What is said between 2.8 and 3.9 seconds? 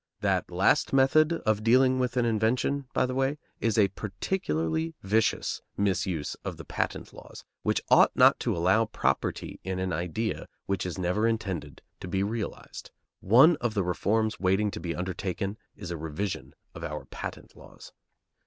by the way, is a